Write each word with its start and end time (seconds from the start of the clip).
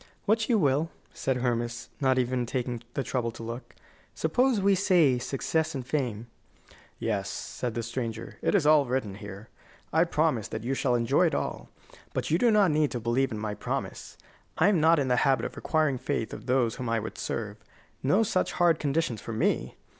"What 0.25 0.49
you 0.49 0.57
will," 0.57 0.89
said 1.13 1.37
Hermas, 1.37 1.89
not 1.99 2.17
even 2.17 2.47
taking 2.47 2.81
the 2.95 3.03
trouble 3.03 3.29
to 3.33 3.43
look. 3.43 3.75
"Suppose 4.15 4.59
we 4.59 4.73
say 4.73 5.19
success 5.19 5.75
and 5.75 5.85
fame?" 5.85 6.25
"Yes," 6.97 7.29
said 7.29 7.75
the 7.75 7.83
stranger; 7.83 8.39
"it 8.41 8.55
is 8.55 8.65
all 8.65 8.85
written 8.87 9.13
here. 9.13 9.49
I 9.93 10.05
promise 10.05 10.47
that 10.47 10.63
you 10.63 10.73
shall 10.73 10.95
enjoy 10.95 11.27
it 11.27 11.35
all. 11.35 11.69
But 12.15 12.31
you 12.31 12.39
do 12.39 12.49
not 12.49 12.71
need 12.71 12.89
to 12.93 12.99
believe 12.99 13.31
in 13.31 13.37
my 13.37 13.53
promise. 13.53 14.17
I 14.57 14.69
am 14.69 14.81
not 14.81 14.97
in 14.97 15.07
the 15.07 15.17
habit 15.17 15.45
of 15.45 15.55
requiring 15.55 15.99
faith 15.99 16.33
of 16.33 16.47
those 16.47 16.77
whom 16.77 16.89
I 16.89 16.99
would 16.99 17.19
serve. 17.19 17.57
No 18.01 18.23
such 18.23 18.53
hard 18.53 18.79
conditions 18.79 19.21
for 19.21 19.33
me! 19.33 19.75